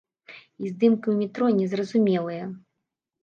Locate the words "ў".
1.11-1.15